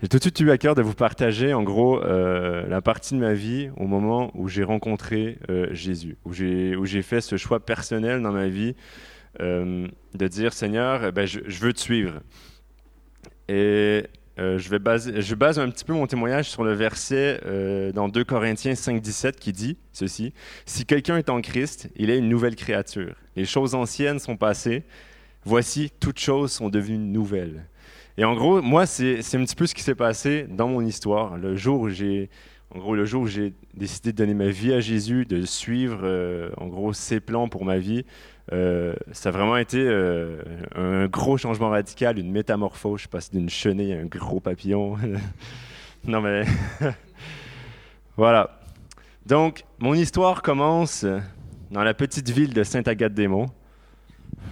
[0.00, 3.14] J'ai tout de suite eu à cœur de vous partager, en gros, euh, la partie
[3.14, 7.58] de ma vie au moment où j'ai rencontré euh, Jésus, où j'ai fait ce choix
[7.58, 8.74] personnel dans ma vie
[9.40, 12.20] de dire Seigneur, eh ben, je, je, veux te suivre.
[13.48, 14.04] Et
[14.36, 17.40] je, vais baser, je base un petit peu mon témoignage sur le verset
[17.94, 20.32] dans 2 Corinthiens 5, 17 qui dit ceci
[20.66, 23.14] Si quelqu'un est en Christ, il est une nouvelle créature.
[23.36, 24.84] Les choses anciennes sont passées
[25.44, 27.64] Voici, toutes choses sont devenues nouvelles.
[28.18, 31.38] Et en gros, moi, c'est un petit peu ce qui s'est passé dans mon histoire.
[31.38, 32.30] Le jour où j'ai,
[32.74, 36.00] en gros, le jour où j'ai décidé de donner ma vie à Jésus, de suivre,
[36.02, 38.04] euh, en gros, ses plans pour ma vie,
[38.52, 40.42] euh, ça a vraiment été euh,
[40.74, 43.02] un gros changement radical, une métamorphose.
[43.02, 44.96] Je passe d'une chenille à un gros papillon.
[46.04, 46.42] non mais
[48.16, 48.58] voilà.
[49.26, 51.06] Donc, mon histoire commence
[51.70, 53.50] dans la petite ville de Sainte-Agathe-des-Monts.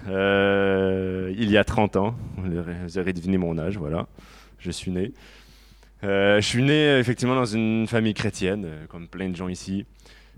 [0.09, 2.15] Euh, il y a 30 ans.
[2.37, 4.07] Vous aurez deviné mon âge, voilà.
[4.59, 5.13] Je suis né.
[6.05, 9.87] Euh, je suis né effectivement dans une famille chrétienne, euh, comme plein de gens ici.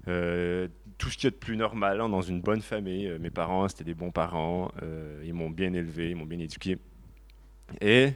[0.05, 3.13] tout ce qui est de plus normal, hein, dans une bonne famille.
[3.21, 4.71] mes parents, c'était des bons parents.
[5.25, 6.79] ils m'ont bien élevé, ils m'ont bien éduqué.
[7.81, 8.13] Et,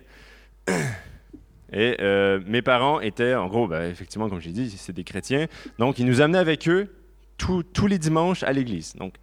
[1.73, 1.97] et
[2.47, 5.47] mes parents étaient, en gros, bah, effectivement, comme j'ai dit, c'est des chrétiens.
[5.79, 6.89] Donc, ils nous amenaient avec eux
[7.37, 8.95] tous les dimanches à l'église.
[8.95, 9.15] Donc,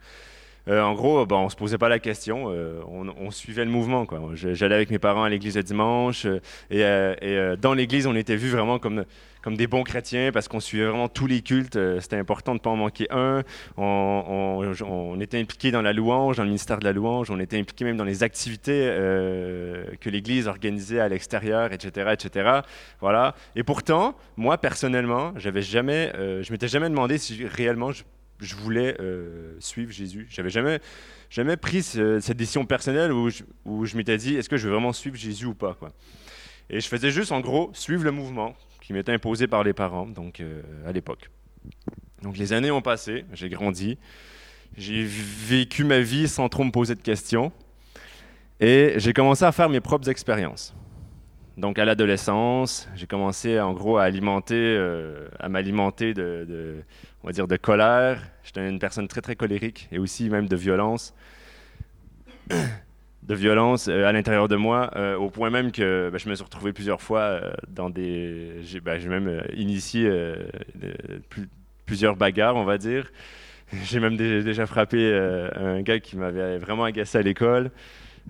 [0.70, 4.06] euh, en gros, bon, on se posait pas la question, euh, on, suivait le mouvement.
[4.34, 6.28] J'allais avec mes parents à l'église le dimanche,
[6.72, 9.06] euh, et, dans l'église, on était vus vraiment comme,
[9.42, 11.80] comme des bons chrétiens parce qu'on suivait vraiment tous les cultes.
[12.00, 13.44] C'était important de ne pas en manquer un.
[13.78, 17.32] On, était impliqués dans la louange, dans le ministère de la louange.
[17.32, 18.86] On était impliqués même dans les activités
[20.00, 22.62] que l'Église organisait à l'extérieur, etc., etc.
[23.02, 23.36] Voilà.
[23.56, 28.04] Et pourtant, moi personnellement, j'avais jamais, je m'étais jamais demandé si réellement je
[28.42, 30.28] je voulais euh, suivre Jésus.
[30.30, 30.80] J'avais jamais,
[31.30, 35.16] jamais pris cette décision personnelle où je, m'étais dit est-ce que je veux vraiment suivre
[35.16, 35.78] Jésus ou pas.
[36.70, 40.06] Et je faisais juste, en gros, suivre le mouvement qui m'était imposé par les parents,
[40.06, 41.30] donc euh, à l'époque.
[42.22, 43.98] Donc les années ont passé, j'ai grandi,
[44.78, 47.52] j'ai vécu ma vie sans trop me poser de questions,
[48.60, 50.76] et j'ai commencé à faire mes propres expériences.
[51.60, 56.84] Donc à l'adolescence, j'ai commencé en gros à alimenter, euh, à m'alimenter de,
[57.24, 58.22] on va dire de colère.
[58.44, 61.14] J'étais une personne très très colérique et aussi même de violence,
[62.50, 66.36] de violence euh, à l'intérieur de moi, euh, au point même que ben, je me
[66.36, 70.12] suis retrouvé plusieurs fois dans des, j'ai ben, même initié
[71.86, 73.12] plusieurs bagarres, on va dire.
[73.84, 75.14] J'ai même déjà frappé
[75.56, 77.70] un gars qui m'avait vraiment agacé à l'école.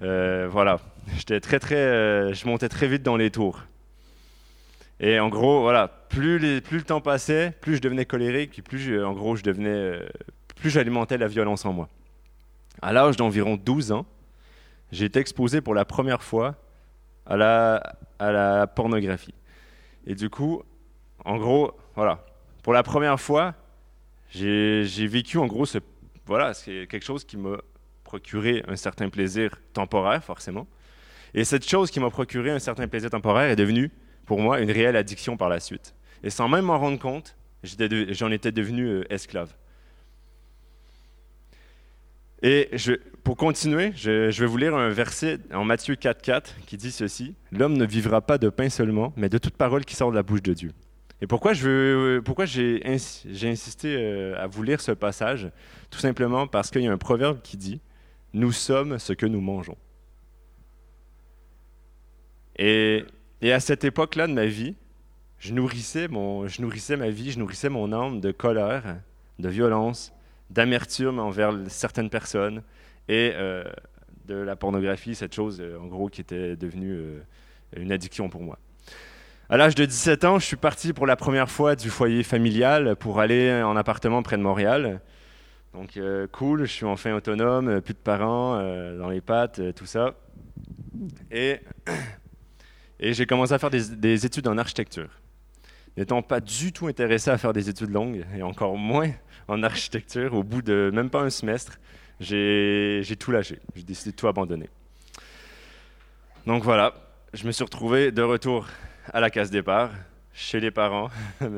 [0.01, 0.79] Euh, voilà,
[1.17, 3.63] j'étais très très, euh, je montais très vite dans les tours.
[4.99, 9.35] Et en gros, voilà, plus, le temps passait, plus je devenais colérique, plus en gros
[9.35, 10.09] je devenais, euh,
[10.55, 11.89] plus j'alimentais la violence en moi.
[12.81, 14.05] À l'âge d'environ 12 ans,
[14.91, 16.55] j'ai été exposé pour la première fois
[17.25, 19.33] à la, pornographie.
[20.05, 20.63] Et du coup,
[21.23, 22.25] en gros, voilà,
[22.63, 23.53] pour la première fois,
[24.29, 25.77] j'ai vécu en gros ce,
[26.25, 27.61] voilà, c'est quelque chose qui me
[28.03, 30.67] procurer un certain plaisir temporaire, forcément.
[31.33, 33.91] Et cette chose qui m'a procuré un certain plaisir temporaire est devenue,
[34.29, 35.95] pour moi, une réelle addiction par la suite.
[36.21, 39.55] Et sans même m'en rendre compte, j'en étais devenu euh, esclave.
[42.43, 42.69] Et
[43.23, 47.75] pour continuer, je, vais vous lire un verset en Matthieu 4,4 qui dit ceci L'homme
[47.75, 50.43] ne vivra pas de pain seulement, mais de toute parole qui sort de la bouche
[50.43, 50.73] de Dieu.
[51.21, 52.83] Et pourquoi, je pourquoi j'ai,
[53.25, 55.49] j'ai insisté euh, à vous lire ce passage?
[55.89, 57.81] Tout simplement parce qu'il y a un proverbe qui dit
[58.33, 59.77] nous sommes ce que nous mangeons.
[62.59, 63.05] Et,
[63.41, 64.75] à cette époque-là de ma vie,
[65.39, 68.97] je nourrissais, mon, je nourrissais ma vie, je nourrissais mon âme de colère,
[69.39, 70.13] de violence,
[70.49, 72.61] d'amertume envers certaines personnes
[73.07, 73.63] et euh,
[74.25, 77.19] de la pornographie, cette chose euh, en gros qui était devenue euh,
[77.75, 78.59] une addiction pour moi.
[79.49, 82.95] À l'âge de 17 ans, je suis parti pour la première fois du foyer familial
[82.97, 85.01] pour aller en appartement près de Montréal.
[85.73, 85.99] Donc,
[86.31, 88.57] cool, je suis enfin autonome, plus de parents
[88.95, 90.13] dans les pattes, tout ça.
[91.31, 91.61] Et,
[92.99, 95.09] et j'ai commencé à faire des, études en architecture.
[95.97, 99.11] N'étant pas du tout intéressé à faire des études longues, et encore moins
[99.47, 101.79] en architecture, au bout de même pas un semestre,
[102.19, 103.59] j'ai tout lâché.
[103.75, 104.69] J'ai décidé de tout abandonner.
[106.45, 106.93] Donc voilà,
[107.33, 108.67] je me suis retrouvé de retour
[109.13, 109.91] à la case départ,
[110.33, 111.09] chez les parents.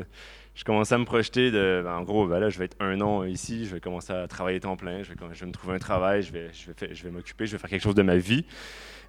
[0.55, 2.99] je commençais à me projeter de, ben, en gros, ben là, je vais être un
[3.01, 5.79] an ici, je vais commencer à travailler temps plein, je vais, je me trouver un
[5.79, 8.17] travail, je vais, je vais, je vais m'occuper, je vais faire quelque chose de ma
[8.17, 8.45] vie.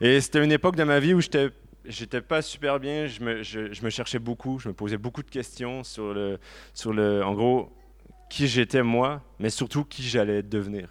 [0.00, 1.50] Et c'était une époque de ma vie où j'étais
[1.84, 5.30] j'étais pas super bien, je me, je, me, cherchais beaucoup, je me posais beaucoup de
[5.30, 6.38] questions sur le,
[6.74, 7.72] sur le en gros,
[8.30, 10.88] qui j'étais moi, mais surtout qui j'allais devenir.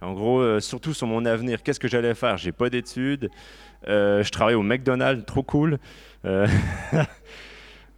[0.00, 2.38] En gros, surtout sur mon avenir, qu'est-ce que j'allais faire?
[2.38, 3.30] J'ai pas d'études,
[3.86, 5.78] je travaille au McDonald's, trop cool.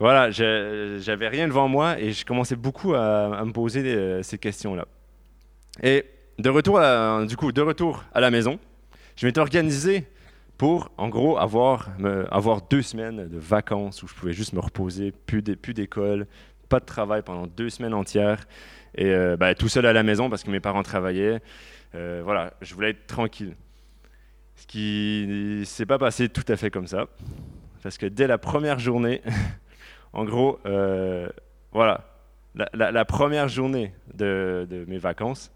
[0.00, 4.86] voilà, j'avais rien devant moi et je commençais beaucoup à, me poser ces questions-là.
[5.80, 6.04] Et
[6.38, 6.80] de retour,
[7.26, 8.58] du coup, de retour à la maison,
[9.16, 10.06] je m'étais organisé
[10.62, 11.88] pour, en gros, avoir,
[12.70, 16.28] deux semaines de vacances où je pouvais juste me reposer, plus d'école,
[16.68, 18.46] pas de travail pendant deux semaines entières,
[18.94, 21.40] et euh, ben, tout seul à la maison parce que mes parents travaillaient.
[21.96, 23.56] Euh, voilà, je voulais être tranquille.
[24.54, 27.06] Ce qui ne s'est pas passé tout à fait comme ça,
[27.82, 29.20] parce que dès la première journée,
[30.12, 31.28] en gros, euh,
[31.72, 32.04] voilà,
[32.54, 35.50] la, première journée de, mes vacances,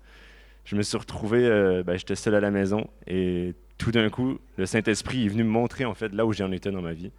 [0.64, 1.48] je me suis retrouvé,
[1.86, 5.50] ben, j'étais seul à la maison et tout d'un coup, le Saint-Esprit est venu me
[5.50, 7.12] montrer en fait là où j'en étais dans ma vie.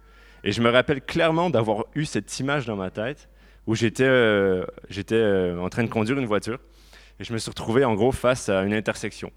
[0.44, 3.28] Et je me rappelle clairement d'avoir eu cette image dans ma tête
[3.66, 4.64] où j'étais euh,
[5.12, 6.58] euh, en train de conduire une voiture
[7.20, 9.32] et je me suis retrouvé en gros face à une intersection.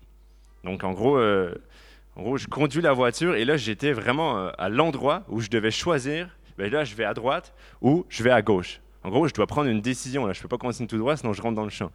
[0.64, 5.24] Donc en gros, en gros je conduis la voiture et là j'étais vraiment à l'endroit
[5.28, 8.80] où je devais choisir, ben, là je vais à droite ou je vais à gauche.
[9.04, 11.34] En gros, je dois prendre une décision je ne peux pas continuer tout droit sinon
[11.34, 11.92] je rentre dans le champ.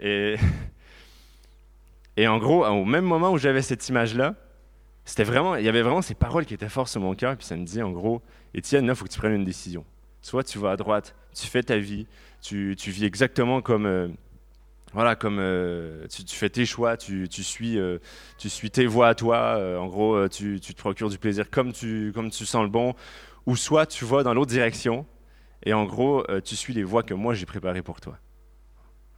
[0.00, 0.36] Et
[2.18, 4.34] Et en gros, au même moment où j'avais cette image-là,
[5.04, 7.36] c'était vraiment, il y avait vraiment ces paroles qui étaient fortes sur mon cœur.
[7.36, 8.22] Puis ça me dit, en gros,
[8.54, 9.84] Étienne, là, il faut que tu prennes une décision.
[10.20, 12.08] Soit tu vas à droite, tu fais ta vie,
[12.42, 14.08] tu, vis exactement comme, euh,
[14.92, 17.98] voilà, comme euh, tu, fais tes choix, tu, suis, euh,
[18.36, 19.56] tu suis tes voies à toi.
[19.78, 22.94] en gros, tu, te procures du plaisir comme tu, comme tu sens le bon.
[23.46, 25.06] Ou soit tu vas dans l'autre direction
[25.64, 28.18] et en gros, tu suis les voies que moi j'ai préparées pour toi.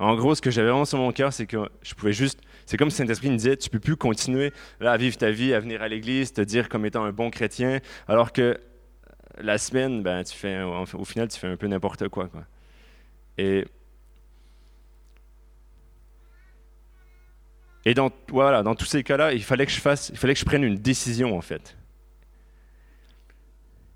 [0.01, 2.41] En gros, ce que j'avais vraiment sur mon cœur, c'est que je pouvais juste.
[2.65, 4.51] C'est comme si Saint-Esprit me disait Tu peux plus continuer
[4.81, 7.81] à vivre ta vie, à venir à l'église, te dire comme étant un bon chrétien,
[8.09, 8.59] alors que
[9.39, 12.45] la semaine, ben, tu fais, au final, tu fais un peu n'importe quoi, quoi.
[13.37, 13.67] Et.
[17.85, 20.41] Et dans, voilà, dans tous ces cas-là, il fallait que je fasse, il fallait que
[20.41, 21.77] je prenne une décision en fait.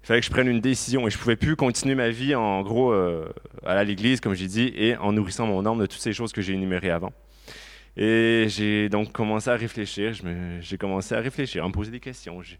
[0.05, 2.61] Il fallait que je prenne une décision et je pouvais plus continuer ma vie en
[2.61, 3.27] gros euh,
[3.65, 6.43] à l'église, comme j'ai dit, et en nourrissant mon âme de toutes ces choses que
[6.43, 7.15] j'ai énumérées avant.
[7.97, 10.13] Et j'ai donc commencé à réfléchir,
[10.61, 12.43] j'ai commencé à réfléchir, à me poser des questions.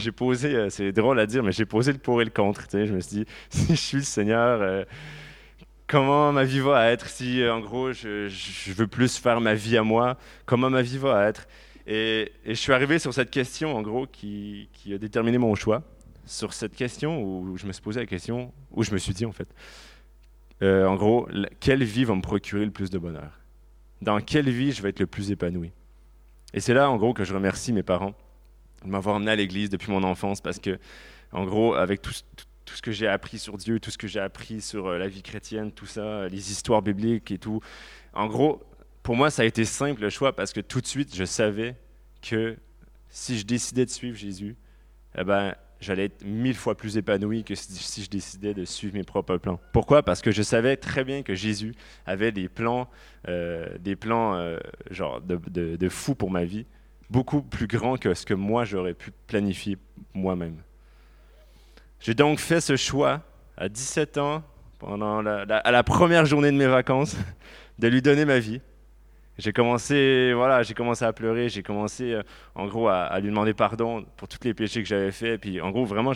[0.00, 2.66] J'ai posé, euh, c'est drôle à dire, mais j'ai posé le pour et le contre.
[2.72, 4.84] Je me suis dit, si je suis le Seigneur, euh,
[5.86, 8.28] comment ma vie va être Si en gros je,
[8.72, 11.46] veux plus faire ma vie à moi, comment ma vie va être?
[11.86, 15.84] Et, je suis arrivé sur cette question, en gros, qui a déterminé mon choix
[16.26, 19.26] sur cette question où je me suis posé la question, où je me suis dit
[19.26, 19.48] en fait,
[20.62, 21.28] euh, en gros,
[21.60, 23.40] quelle vie va me procurer le plus de bonheur?
[24.02, 25.72] Dans quelle vie je vais être le plus épanoui?
[26.52, 28.14] Et c'est là en gros que je remercie mes parents
[28.84, 30.78] de m'avoir emmené à l'église depuis mon enfance parce que,
[31.32, 32.12] en gros, avec tout,
[32.64, 35.08] tout ce que j'ai appris sur Dieu, tout ce que j'ai appris sur euh, la
[35.08, 37.60] vie chrétienne, tout ça, les histoires bibliques et tout,
[38.12, 38.62] en gros,
[39.02, 41.76] pour moi, ça a été simple le choix parce que tout de suite, je savais
[42.22, 42.56] que
[43.10, 44.56] si je décidais de suivre Jésus,
[45.18, 49.04] eh ben, j'allais être mille fois plus épanoui que si, je décidais de suivre mes
[49.04, 49.60] propres plans.
[49.72, 50.02] Pourquoi?
[50.02, 51.74] Parce que je savais très bien que Jésus
[52.06, 52.88] avait des plans,
[53.28, 54.58] euh, des plans euh,
[54.90, 56.66] genre de, de, fou pour ma vie,
[57.10, 59.76] beaucoup plus grands que ce que moi j'aurais pu planifier
[60.14, 60.56] moi-même.
[62.00, 63.22] J'ai donc fait ce choix
[63.56, 64.42] à 17 ans,
[64.78, 67.16] pendant à la première journée de mes vacances,
[67.78, 68.60] de lui donner ma vie
[69.38, 72.22] j'ai commencé, voilà, j'ai commencé à pleurer, j'ai commencé, euh,
[72.54, 75.40] en gros, à, lui demander pardon pour tous les péchés que j'avais faits.
[75.40, 76.12] Puis, en gros, vraiment,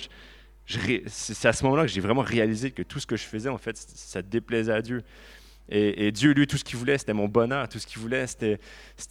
[1.07, 3.59] c'est à ce moment-là que j'ai vraiment réalisé que tout ce que je faisais, en
[3.59, 5.03] fait, ça déplaisait à Dieu.
[5.71, 7.69] Et, Dieu, lui, tout ce qu'il voulait, c'était mon bonheur.
[7.69, 8.59] Tout ce qu'il voulait, c'était,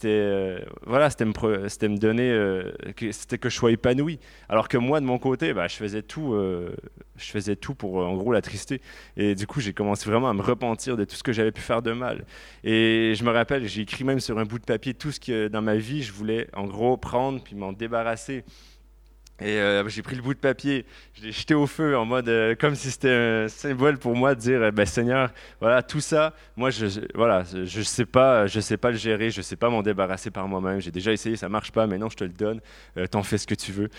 [0.04, 4.18] euh, voilà, c'était me donner, euh, que, c'était que je sois épanoui.
[4.48, 6.74] Alors que moi, de mon côté, bah, je faisais tout, euh,
[7.16, 8.80] je faisais tout pour, en gros, l'attrister.
[9.16, 11.60] Et du coup, j'ai commencé vraiment à me repentir de tout ce que j'avais pu
[11.60, 12.24] faire de mal.
[12.64, 15.48] Et je me rappelle, j'ai écrit même sur un bout de papier tout ce que
[15.48, 18.44] dans ma vie, je voulais, en gros, prendre puis m'en débarrasser.
[19.40, 22.28] Et euh, j'ai pris le bout de papier, je l'ai jeté au feu en mode
[22.28, 26.34] euh, comme si c'était un symbole pour moi de dire, ben, Seigneur, voilà tout ça,
[26.56, 29.82] moi je, voilà, je sais pas, je sais pas le gérer, je sais pas m'en
[29.82, 30.80] débarrasser par moi-même.
[30.80, 32.60] J'ai déjà essayé, ça marche pas, mais non, je te le donne,
[32.96, 33.90] euh, t'en fais ce que tu veux.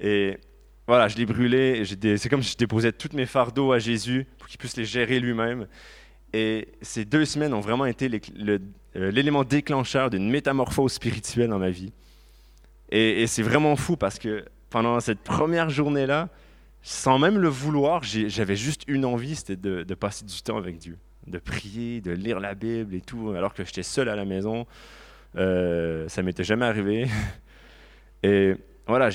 [0.00, 0.38] Et
[0.86, 1.82] voilà, je l'ai brûlé.
[2.16, 5.20] C'est comme si je déposais tous mes fardeaux à Jésus pour qu'il puisse les gérer
[5.20, 5.66] lui-même.
[6.32, 8.10] Et ces deux semaines ont vraiment été
[8.94, 11.92] l'élément déclencheur d'une métamorphose spirituelle dans ma vie.
[12.90, 16.28] Et c'est vraiment fou parce que pendant cette première journée-là,
[16.82, 20.98] sans même le vouloir, j'avais juste une envie, c'était de, passer du temps avec Dieu,
[21.26, 24.66] de prier, de lire la Bible et tout, alors que j'étais seul à la maison.
[25.36, 27.06] Euh, ça m'était jamais arrivé.
[28.24, 28.56] Et
[28.88, 29.10] voilà,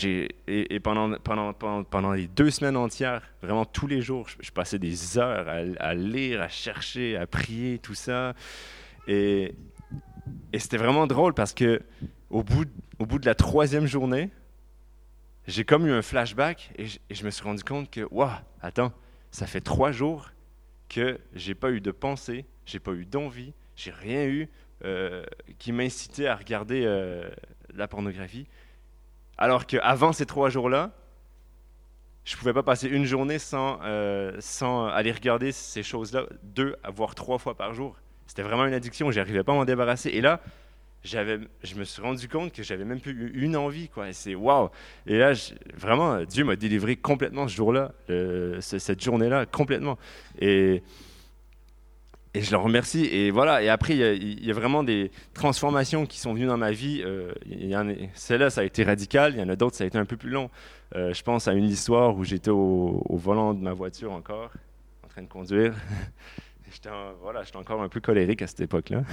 [0.47, 1.51] et, pendant, pendant,
[1.83, 5.93] pendant, les deux semaines entières, vraiment tous les jours, je, passais des heures à, à,
[5.93, 8.33] lire, à chercher, à prier, tout ça.
[9.07, 9.55] Et,
[10.53, 11.81] Et c'était vraiment drôle parce que
[12.29, 12.67] au bout,
[12.99, 14.29] au bout de la troisième journée,
[15.47, 18.29] j'ai comme eu un flashback et je, me suis rendu compte que, waouh,
[18.61, 18.93] attends,
[19.31, 20.31] ça fait trois jours
[20.89, 24.49] que j'ai pas eu de pensée, j'ai pas eu d'envie, j'ai rien eu
[24.85, 25.23] euh,
[25.59, 27.29] qui m'incitait à regarder euh,
[27.73, 28.47] la pornographie.
[29.37, 30.91] Alors qu'avant ces trois jours-là,
[32.23, 37.15] je pouvais pas passer une journée sans, euh, sans aller regarder ces choses-là deux, voire
[37.15, 37.97] trois fois par jour.
[38.27, 40.09] C'était vraiment une addiction, j'arrivais pas à m'en débarrasser.
[40.09, 40.39] Et là,
[41.03, 44.09] j'avais, je me suis rendu compte que j'avais même plus une envie, quoi.
[44.09, 44.69] Et c'est waouh.
[45.05, 45.33] Et là,
[45.75, 47.91] vraiment, Dieu m'a délivré complètement ce jour-là,
[48.61, 49.97] cette journée-là, complètement.
[50.39, 50.81] Et,
[52.33, 53.05] et je le remercie.
[53.05, 53.61] Et voilà.
[53.61, 57.01] Et après, il y, a, vraiment des transformations qui sont venues dans ma vie.
[57.05, 57.31] Euh,
[58.13, 59.33] celle-là, ça a été radical.
[59.35, 60.49] Il y en a d'autres, ça a été un peu plus long.
[60.95, 64.51] Euh, je pense à une histoire où j'étais au, au, volant de ma voiture encore,
[65.03, 65.75] en train de conduire.
[66.71, 66.89] j'étais,
[67.21, 69.03] voilà, j'étais encore un peu colérique à cette époque-là.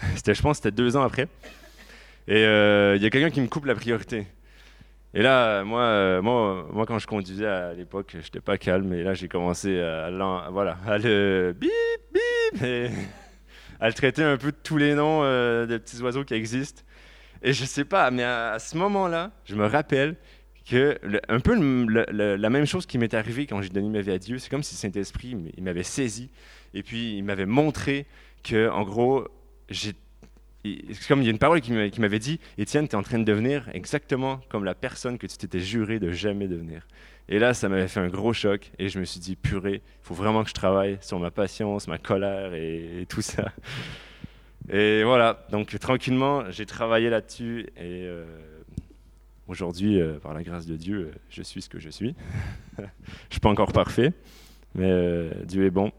[0.16, 1.28] C'était, je pense, c'était deux ans après.
[2.28, 4.26] Et euh, il y a quelqu'un qui me coupe la priorité.
[5.12, 8.92] Et là, moi, euh, moi, moi, quand je conduisais à l'époque, je n'étais pas calme.
[8.92, 10.10] Et là, j'ai commencé à,
[10.50, 11.70] voilà, à le bip,
[12.12, 12.62] bip,
[13.80, 16.82] à le traiter un peu de tous les noms euh, des petits oiseaux qui existent.
[17.42, 20.14] Et je sais pas, mais à, ce moment-là, je me rappelle
[20.68, 21.56] que un peu
[22.12, 24.62] la même chose qui m'est arrivée quand j'ai donné ma vie à Dieu, c'est comme
[24.62, 26.30] si Saint-Esprit il m'avait saisi
[26.74, 28.06] et puis il m'avait montré
[28.44, 29.26] que, en gros,
[29.70, 29.96] c'est
[31.08, 33.24] comme il y a une parole qui m'avait dit Étienne, tu es en train de
[33.24, 36.86] devenir exactement comme la personne que tu t'étais juré de jamais devenir.
[37.28, 40.02] Et là, ça m'avait fait un gros choc et je me suis dit Purée, il
[40.02, 43.52] faut vraiment que je travaille sur ma patience, ma colère et, tout ça.
[44.68, 48.24] Et voilà, donc tranquillement, j'ai travaillé là-dessus et euh,
[49.48, 52.14] aujourd'hui, euh, par la grâce de Dieu, euh, je suis ce que je suis.
[52.78, 52.88] je ne
[53.30, 54.12] suis pas encore parfait,
[54.74, 55.92] mais Dieu est bon.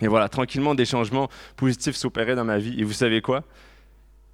[0.00, 2.80] Et voilà, tranquillement, des changements positifs s'opéraient dans ma vie.
[2.80, 3.44] Et vous savez quoi?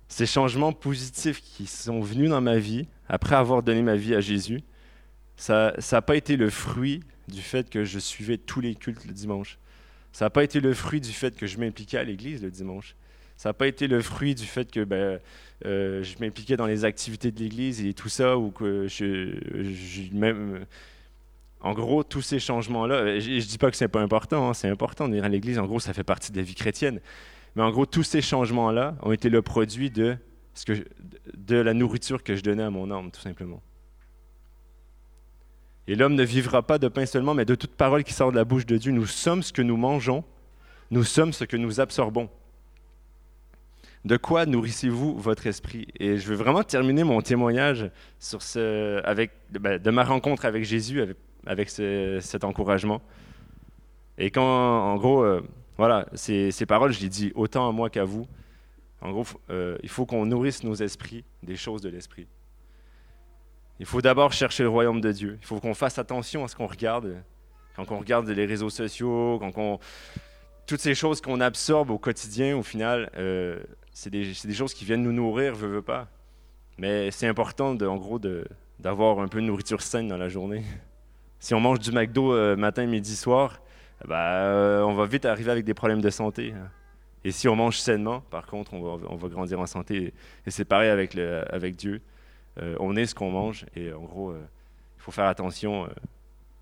[0.08, 4.20] Ces changements positifs qui sont venus dans ma vie, après avoir donné ma vie à
[4.20, 4.60] Jésus,
[5.36, 9.12] ça n'a pas été le fruit du fait que je suivais tous les cultes le
[9.12, 9.58] dimanche.
[10.12, 12.96] Ça n'a pas été le fruit du fait que je m'impliquais à l'église le dimanche.
[13.36, 15.20] Ça n'a pas été le fruit du fait que ben,
[15.66, 20.14] euh, je m'impliquais dans les activités de l'église et tout ça, ou que je, je
[21.66, 24.68] en gros, tous ces changements-là, je ne dis pas que c'est pas important, hein, c'est
[24.68, 27.00] important venir à l'Église, en gros, ça fait partie de la vie chrétienne.
[27.56, 30.16] Mais en gros, tous ces changements-là ont été le produit de,
[31.48, 33.60] la nourriture que je donnais à mon âme, tout simplement.
[35.88, 38.36] Et l'homme ne vivra pas de pain seulement, mais de toute parole qui sort de
[38.36, 38.92] la bouche de Dieu.
[38.92, 40.22] Nous sommes ce que nous mangeons,
[40.92, 42.30] nous sommes ce que nous absorbons.
[44.04, 45.88] De quoi nourrissez-vous votre esprit?
[45.98, 47.90] Et je veux vraiment terminer mon témoignage
[49.02, 51.02] avec, ben, de ma rencontre avec Jésus,
[51.46, 53.00] avec cet encouragement.
[54.18, 55.42] Et quand, en gros, euh,
[55.76, 58.26] voilà, ces, paroles, je les dis autant à moi qu'à vous.
[59.02, 62.26] En gros, euh, il faut qu'on nourrisse nos esprits des choses de l'esprit.
[63.78, 65.38] Il faut d'abord chercher le royaume de Dieu.
[65.40, 67.22] Il faut qu'on fasse attention à ce qu'on regarde.
[67.76, 69.78] Quand on regarde les réseaux sociaux, quand on...
[70.66, 73.60] toutes ces choses qu'on absorbe au quotidien, au final, euh,
[73.92, 76.08] c'est des, des, choses qui viennent nous nourrir, veut, veut pas.
[76.78, 78.18] Mais c'est important, de, en gros,
[78.78, 80.64] d'avoir un peu de nourriture saine dans la journée.
[81.38, 83.60] Si on mange du McDo euh, matin, midi, soir,
[84.06, 86.52] ben, euh, on va vite arriver avec des problèmes de santé.
[86.52, 86.68] Hein.
[87.24, 90.14] Et si on mange sainement, par contre, on va, grandir en santé.
[90.46, 92.00] Et c'est pareil avec, Dieu.
[92.60, 93.66] Euh, on est ce qu'on mange.
[93.74, 95.88] Et en gros, il faut faire attention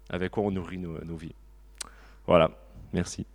[0.08, 1.34] avec quoi on nourrit nos vies.
[2.26, 2.50] Voilà.
[2.94, 3.26] Merci.